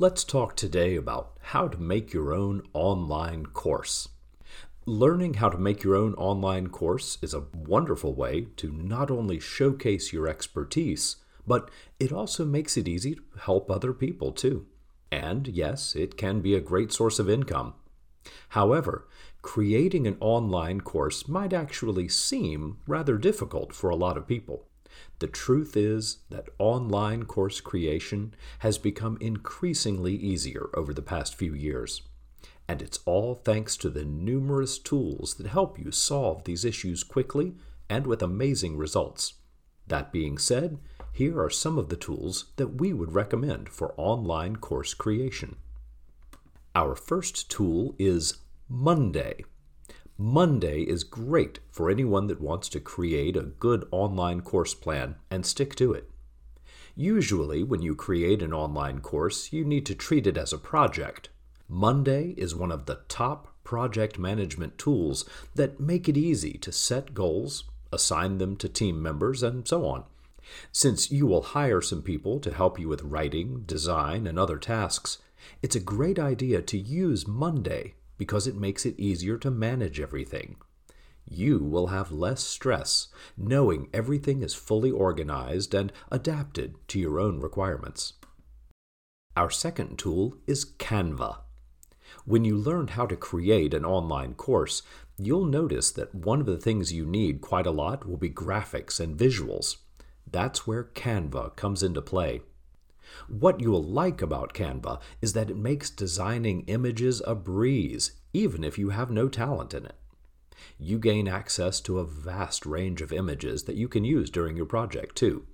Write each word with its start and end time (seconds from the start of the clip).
Let's 0.00 0.24
talk 0.24 0.56
today 0.56 0.96
about 0.96 1.36
how 1.42 1.68
to 1.68 1.76
make 1.76 2.14
your 2.14 2.32
own 2.32 2.62
online 2.72 3.44
course. 3.44 4.08
Learning 4.86 5.34
how 5.34 5.50
to 5.50 5.58
make 5.58 5.82
your 5.82 5.94
own 5.94 6.14
online 6.14 6.68
course 6.68 7.18
is 7.20 7.34
a 7.34 7.44
wonderful 7.54 8.14
way 8.14 8.46
to 8.56 8.72
not 8.72 9.10
only 9.10 9.38
showcase 9.38 10.10
your 10.10 10.26
expertise, 10.26 11.16
but 11.46 11.70
it 11.98 12.12
also 12.12 12.46
makes 12.46 12.78
it 12.78 12.88
easy 12.88 13.16
to 13.16 13.22
help 13.42 13.70
other 13.70 13.92
people 13.92 14.32
too. 14.32 14.64
And 15.12 15.46
yes, 15.48 15.94
it 15.94 16.16
can 16.16 16.40
be 16.40 16.54
a 16.54 16.60
great 16.60 16.92
source 16.92 17.18
of 17.18 17.28
income. 17.28 17.74
However, 18.48 19.06
creating 19.42 20.06
an 20.06 20.16
online 20.18 20.80
course 20.80 21.28
might 21.28 21.52
actually 21.52 22.08
seem 22.08 22.78
rather 22.86 23.18
difficult 23.18 23.74
for 23.74 23.90
a 23.90 23.96
lot 23.96 24.16
of 24.16 24.26
people. 24.26 24.64
The 25.18 25.26
truth 25.26 25.76
is 25.76 26.18
that 26.30 26.48
online 26.58 27.24
course 27.24 27.60
creation 27.60 28.34
has 28.60 28.78
become 28.78 29.18
increasingly 29.20 30.14
easier 30.14 30.70
over 30.74 30.94
the 30.94 31.02
past 31.02 31.34
few 31.34 31.54
years. 31.54 32.02
And 32.68 32.80
it's 32.80 33.00
all 33.04 33.34
thanks 33.34 33.76
to 33.78 33.90
the 33.90 34.04
numerous 34.04 34.78
tools 34.78 35.34
that 35.34 35.48
help 35.48 35.78
you 35.78 35.90
solve 35.90 36.44
these 36.44 36.64
issues 36.64 37.02
quickly 37.02 37.54
and 37.88 38.06
with 38.06 38.22
amazing 38.22 38.76
results. 38.76 39.34
That 39.88 40.12
being 40.12 40.38
said, 40.38 40.78
here 41.12 41.42
are 41.42 41.50
some 41.50 41.78
of 41.78 41.88
the 41.88 41.96
tools 41.96 42.52
that 42.56 42.80
we 42.80 42.92
would 42.92 43.12
recommend 43.12 43.68
for 43.68 43.94
online 43.96 44.56
course 44.56 44.94
creation. 44.94 45.56
Our 46.74 46.94
first 46.94 47.50
tool 47.50 47.96
is 47.98 48.38
Monday. 48.68 49.44
Monday 50.22 50.82
is 50.82 51.02
great 51.02 51.60
for 51.70 51.88
anyone 51.88 52.26
that 52.26 52.42
wants 52.42 52.68
to 52.68 52.78
create 52.78 53.38
a 53.38 53.54
good 53.58 53.88
online 53.90 54.42
course 54.42 54.74
plan 54.74 55.14
and 55.30 55.46
stick 55.46 55.74
to 55.74 55.94
it. 55.94 56.10
Usually, 56.94 57.62
when 57.62 57.80
you 57.80 57.94
create 57.94 58.42
an 58.42 58.52
online 58.52 59.00
course, 59.00 59.50
you 59.50 59.64
need 59.64 59.86
to 59.86 59.94
treat 59.94 60.26
it 60.26 60.36
as 60.36 60.52
a 60.52 60.58
project. 60.58 61.30
Monday 61.70 62.34
is 62.36 62.54
one 62.54 62.70
of 62.70 62.84
the 62.84 63.00
top 63.08 63.54
project 63.64 64.18
management 64.18 64.76
tools 64.76 65.24
that 65.54 65.80
make 65.80 66.06
it 66.06 66.18
easy 66.18 66.58
to 66.58 66.70
set 66.70 67.14
goals, 67.14 67.64
assign 67.90 68.36
them 68.36 68.56
to 68.56 68.68
team 68.68 69.00
members, 69.02 69.42
and 69.42 69.66
so 69.66 69.86
on. 69.86 70.04
Since 70.70 71.10
you 71.10 71.26
will 71.26 71.56
hire 71.56 71.80
some 71.80 72.02
people 72.02 72.40
to 72.40 72.52
help 72.52 72.78
you 72.78 72.88
with 72.88 73.04
writing, 73.04 73.62
design, 73.64 74.26
and 74.26 74.38
other 74.38 74.58
tasks, 74.58 75.16
it's 75.62 75.76
a 75.76 75.80
great 75.80 76.18
idea 76.18 76.60
to 76.60 76.76
use 76.76 77.26
Monday 77.26 77.94
because 78.20 78.46
it 78.46 78.54
makes 78.54 78.84
it 78.84 79.00
easier 79.00 79.38
to 79.38 79.50
manage 79.50 79.98
everything. 79.98 80.56
You 81.26 81.58
will 81.60 81.86
have 81.86 82.12
less 82.12 82.42
stress 82.42 83.08
knowing 83.34 83.88
everything 83.94 84.42
is 84.42 84.52
fully 84.52 84.90
organized 84.90 85.72
and 85.72 85.90
adapted 86.12 86.74
to 86.88 87.00
your 87.00 87.18
own 87.18 87.40
requirements. 87.40 88.12
Our 89.38 89.48
second 89.48 89.98
tool 89.98 90.36
is 90.46 90.66
Canva. 90.66 91.38
When 92.26 92.44
you 92.44 92.58
learn 92.58 92.88
how 92.88 93.06
to 93.06 93.16
create 93.16 93.72
an 93.72 93.86
online 93.86 94.34
course, 94.34 94.82
you'll 95.16 95.46
notice 95.46 95.90
that 95.92 96.14
one 96.14 96.40
of 96.40 96.46
the 96.46 96.58
things 96.58 96.92
you 96.92 97.06
need 97.06 97.40
quite 97.40 97.66
a 97.66 97.70
lot 97.70 98.06
will 98.06 98.18
be 98.18 98.28
graphics 98.28 99.00
and 99.00 99.16
visuals. 99.16 99.78
That's 100.30 100.66
where 100.66 100.84
Canva 100.84 101.56
comes 101.56 101.82
into 101.82 102.02
play. 102.02 102.42
What 103.28 103.60
you'll 103.60 103.82
like 103.82 104.22
about 104.22 104.54
Canva 104.54 105.00
is 105.20 105.32
that 105.32 105.50
it 105.50 105.56
makes 105.56 105.90
designing 105.90 106.62
images 106.66 107.22
a 107.26 107.34
breeze, 107.34 108.12
even 108.32 108.64
if 108.64 108.78
you 108.78 108.90
have 108.90 109.10
no 109.10 109.28
talent 109.28 109.74
in 109.74 109.86
it. 109.86 109.96
You 110.78 110.98
gain 110.98 111.28
access 111.28 111.80
to 111.82 111.98
a 111.98 112.04
vast 112.04 112.66
range 112.66 113.00
of 113.02 113.12
images 113.12 113.64
that 113.64 113.76
you 113.76 113.88
can 113.88 114.04
use 114.04 114.30
during 114.30 114.56
your 114.56 114.66
project, 114.66 115.16
too. 115.16 115.46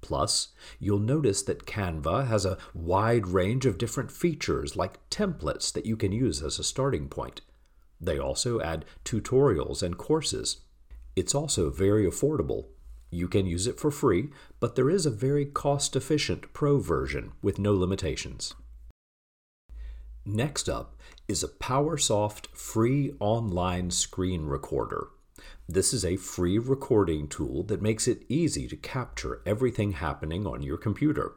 Plus, 0.00 0.48
you'll 0.80 0.98
notice 0.98 1.42
that 1.42 1.64
Canva 1.64 2.26
has 2.26 2.44
a 2.44 2.58
wide 2.74 3.28
range 3.28 3.66
of 3.66 3.78
different 3.78 4.10
features 4.10 4.76
like 4.76 5.08
templates 5.10 5.72
that 5.72 5.86
you 5.86 5.96
can 5.96 6.12
use 6.12 6.42
as 6.42 6.58
a 6.58 6.64
starting 6.64 7.08
point. 7.08 7.40
They 8.00 8.18
also 8.18 8.60
add 8.60 8.84
tutorials 9.04 9.82
and 9.82 9.96
courses. 9.96 10.58
It's 11.14 11.34
also 11.34 11.70
very 11.70 12.04
affordable 12.04 12.66
you 13.12 13.28
can 13.28 13.46
use 13.46 13.66
it 13.66 13.78
for 13.78 13.90
free, 13.90 14.30
but 14.58 14.74
there 14.74 14.90
is 14.90 15.04
a 15.04 15.10
very 15.10 15.44
cost 15.44 15.94
efficient 15.94 16.52
pro 16.54 16.78
version 16.78 17.32
with 17.42 17.58
no 17.58 17.74
limitations. 17.74 18.54
Next 20.24 20.68
up 20.68 20.96
is 21.28 21.44
Apowersoft 21.44 22.46
free 22.56 23.12
online 23.20 23.90
screen 23.90 24.46
recorder. 24.46 25.08
This 25.68 25.92
is 25.92 26.04
a 26.04 26.16
free 26.16 26.58
recording 26.58 27.28
tool 27.28 27.64
that 27.64 27.82
makes 27.82 28.08
it 28.08 28.24
easy 28.28 28.66
to 28.68 28.76
capture 28.76 29.42
everything 29.44 29.92
happening 29.92 30.46
on 30.46 30.62
your 30.62 30.78
computer. 30.78 31.34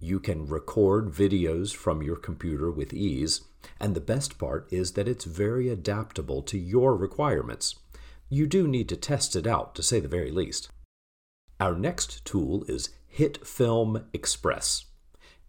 You 0.00 0.18
can 0.18 0.46
record 0.46 1.12
videos 1.12 1.74
from 1.74 2.02
your 2.02 2.16
computer 2.16 2.70
with 2.70 2.92
ease, 2.92 3.42
and 3.78 3.94
the 3.94 4.00
best 4.00 4.38
part 4.38 4.66
is 4.72 4.92
that 4.92 5.08
it's 5.08 5.24
very 5.24 5.68
adaptable 5.68 6.42
to 6.42 6.58
your 6.58 6.96
requirements. 6.96 7.76
You 8.28 8.46
do 8.46 8.66
need 8.66 8.88
to 8.88 8.96
test 8.96 9.36
it 9.36 9.46
out, 9.46 9.74
to 9.76 9.82
say 9.82 10.00
the 10.00 10.08
very 10.08 10.30
least. 10.30 10.70
Our 11.60 11.76
next 11.76 12.24
tool 12.24 12.64
is 12.66 12.90
HitFilm 13.16 14.06
Express. 14.12 14.86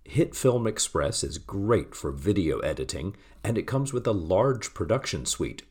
HitFilm 0.07 0.67
Express 0.67 1.23
is 1.23 1.39
great 1.39 1.95
for 1.95 2.11
video 2.11 2.59
editing, 2.59 3.16
and 3.43 3.57
it 3.57 3.66
comes 3.66 3.91
with 3.91 4.05
a 4.05 4.11
large 4.11 4.75
production 4.75 5.25
suite. 5.25 5.63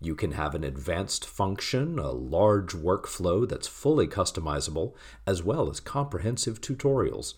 You 0.00 0.16
can 0.16 0.32
have 0.32 0.56
an 0.56 0.64
advanced 0.64 1.24
function, 1.24 1.96
a 2.00 2.10
large 2.10 2.72
workflow 2.72 3.48
that's 3.48 3.68
fully 3.68 4.08
customizable, 4.08 4.94
as 5.28 5.44
well 5.44 5.70
as 5.70 5.78
comprehensive 5.78 6.60
tutorials. 6.60 7.34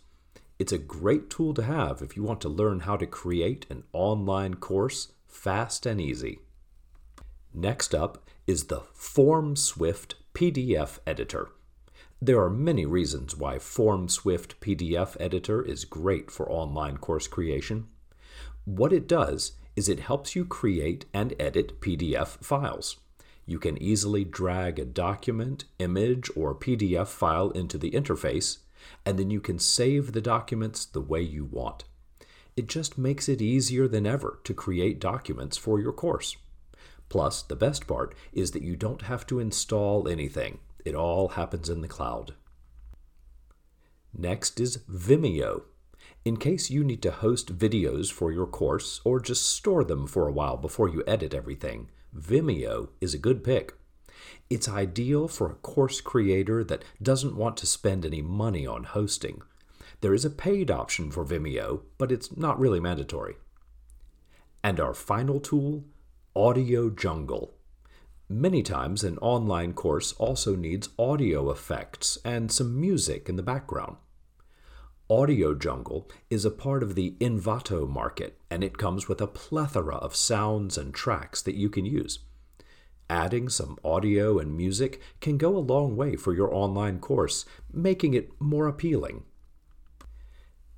It's 0.58 0.72
a 0.72 0.78
great 0.78 1.28
tool 1.28 1.52
to 1.52 1.62
have 1.62 2.00
if 2.00 2.16
you 2.16 2.22
want 2.22 2.40
to 2.40 2.48
learn 2.48 2.80
how 2.80 2.96
to 2.96 3.06
create 3.06 3.66
an 3.68 3.84
online 3.92 4.54
course 4.54 5.12
fast 5.28 5.84
and 5.84 6.00
easy. 6.00 6.38
Next 7.52 7.94
up 7.94 8.26
is 8.46 8.64
the 8.64 8.80
FormSwift 8.96 10.14
PDF 10.32 11.00
Editor. 11.06 11.50
There 12.22 12.42
are 12.42 12.50
many 12.50 12.84
reasons 12.84 13.34
why 13.34 13.56
FormSwift 13.56 14.56
PDF 14.60 15.16
Editor 15.18 15.62
is 15.62 15.86
great 15.86 16.30
for 16.30 16.50
online 16.52 16.98
course 16.98 17.26
creation. 17.26 17.86
What 18.66 18.92
it 18.92 19.08
does 19.08 19.52
is 19.74 19.88
it 19.88 20.00
helps 20.00 20.36
you 20.36 20.44
create 20.44 21.06
and 21.14 21.34
edit 21.40 21.80
PDF 21.80 22.44
files. 22.44 22.98
You 23.46 23.58
can 23.58 23.82
easily 23.82 24.24
drag 24.24 24.78
a 24.78 24.84
document, 24.84 25.64
image, 25.78 26.28
or 26.36 26.54
PDF 26.54 27.08
file 27.08 27.52
into 27.52 27.78
the 27.78 27.92
interface, 27.92 28.58
and 29.06 29.18
then 29.18 29.30
you 29.30 29.40
can 29.40 29.58
save 29.58 30.12
the 30.12 30.20
documents 30.20 30.84
the 30.84 31.00
way 31.00 31.22
you 31.22 31.46
want. 31.46 31.84
It 32.54 32.66
just 32.66 32.98
makes 32.98 33.30
it 33.30 33.40
easier 33.40 33.88
than 33.88 34.06
ever 34.06 34.40
to 34.44 34.52
create 34.52 35.00
documents 35.00 35.56
for 35.56 35.80
your 35.80 35.92
course. 35.94 36.36
Plus, 37.08 37.40
the 37.40 37.56
best 37.56 37.86
part 37.86 38.14
is 38.34 38.50
that 38.50 38.62
you 38.62 38.76
don't 38.76 39.02
have 39.02 39.26
to 39.28 39.40
install 39.40 40.06
anything. 40.06 40.58
It 40.84 40.94
all 40.94 41.28
happens 41.28 41.68
in 41.68 41.80
the 41.80 41.88
cloud. 41.88 42.34
Next 44.16 44.60
is 44.60 44.78
Vimeo. 44.90 45.62
In 46.24 46.36
case 46.36 46.70
you 46.70 46.84
need 46.84 47.02
to 47.02 47.10
host 47.10 47.56
videos 47.56 48.10
for 48.12 48.32
your 48.32 48.46
course 48.46 49.00
or 49.04 49.20
just 49.20 49.46
store 49.46 49.84
them 49.84 50.06
for 50.06 50.26
a 50.26 50.32
while 50.32 50.56
before 50.56 50.88
you 50.88 51.02
edit 51.06 51.32
everything, 51.32 51.88
Vimeo 52.16 52.88
is 53.00 53.14
a 53.14 53.18
good 53.18 53.44
pick. 53.44 53.74
It's 54.50 54.68
ideal 54.68 55.28
for 55.28 55.50
a 55.50 55.54
course 55.54 56.00
creator 56.00 56.64
that 56.64 56.84
doesn't 57.02 57.36
want 57.36 57.56
to 57.58 57.66
spend 57.66 58.04
any 58.04 58.20
money 58.20 58.66
on 58.66 58.84
hosting. 58.84 59.42
There 60.00 60.14
is 60.14 60.24
a 60.24 60.30
paid 60.30 60.70
option 60.70 61.10
for 61.10 61.24
Vimeo, 61.24 61.82
but 61.98 62.10
it's 62.10 62.36
not 62.36 62.58
really 62.58 62.80
mandatory. 62.80 63.36
And 64.62 64.80
our 64.80 64.94
final 64.94 65.40
tool, 65.40 65.84
Audio 66.34 66.90
Jungle. 66.90 67.54
Many 68.32 68.62
times, 68.62 69.02
an 69.02 69.18
online 69.18 69.72
course 69.72 70.12
also 70.12 70.54
needs 70.54 70.90
audio 70.96 71.50
effects 71.50 72.16
and 72.24 72.52
some 72.52 72.80
music 72.80 73.28
in 73.28 73.34
the 73.34 73.42
background. 73.42 73.96
Audio 75.10 75.52
Jungle 75.52 76.08
is 76.30 76.44
a 76.44 76.50
part 76.52 76.84
of 76.84 76.94
the 76.94 77.16
Envato 77.18 77.88
market, 77.88 78.38
and 78.48 78.62
it 78.62 78.78
comes 78.78 79.08
with 79.08 79.20
a 79.20 79.26
plethora 79.26 79.96
of 79.96 80.14
sounds 80.14 80.78
and 80.78 80.94
tracks 80.94 81.42
that 81.42 81.56
you 81.56 81.68
can 81.68 81.84
use. 81.84 82.20
Adding 83.10 83.48
some 83.48 83.76
audio 83.84 84.38
and 84.38 84.56
music 84.56 85.00
can 85.20 85.36
go 85.36 85.56
a 85.56 85.58
long 85.58 85.96
way 85.96 86.14
for 86.14 86.32
your 86.32 86.54
online 86.54 87.00
course, 87.00 87.44
making 87.72 88.14
it 88.14 88.30
more 88.40 88.68
appealing. 88.68 89.24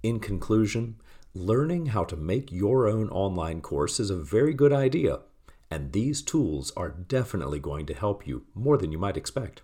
In 0.02 0.20
conclusion, 0.20 0.96
learning 1.34 1.86
how 1.86 2.04
to 2.04 2.16
make 2.16 2.50
your 2.50 2.88
own 2.88 3.10
online 3.10 3.60
course 3.60 4.00
is 4.00 4.08
a 4.08 4.16
very 4.16 4.54
good 4.54 4.72
idea 4.72 5.18
and 5.72 5.92
these 5.92 6.20
tools 6.20 6.70
are 6.76 6.90
definitely 6.90 7.58
going 7.58 7.86
to 7.86 7.94
help 7.94 8.26
you 8.26 8.44
more 8.54 8.76
than 8.76 8.92
you 8.92 8.98
might 8.98 9.16
expect. 9.16 9.62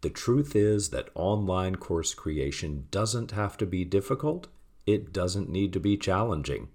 The 0.00 0.10
truth 0.10 0.56
is 0.56 0.88
that 0.88 1.10
online 1.14 1.76
course 1.76 2.12
creation 2.12 2.88
doesn't 2.90 3.30
have 3.30 3.56
to 3.58 3.64
be 3.64 3.84
difficult, 3.84 4.48
it 4.84 5.12
doesn't 5.12 5.48
need 5.48 5.72
to 5.74 5.78
be 5.78 5.96
challenging. 5.96 6.70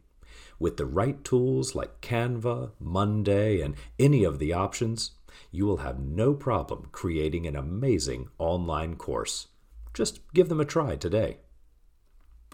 With 0.60 0.78
the 0.78 0.86
right 0.86 1.22
tools 1.26 1.76
like 1.76 2.00
Canva, 2.00 2.72
Monday, 2.80 3.60
and 3.60 3.76
any 4.00 4.24
of 4.24 4.40
the 4.40 4.54
options, 4.54 5.12
you 5.52 5.66
will 5.66 5.84
have 5.84 6.00
no 6.00 6.34
problem 6.34 6.88
creating 6.94 7.46
an 7.48 7.58
amazing 7.58 8.30
online 8.38 8.96
course. 8.96 9.48
Just 9.94 10.22
give 10.34 10.48
them 10.48 10.62
a 10.62 10.66
try 10.66 10.96
today. 10.96 11.40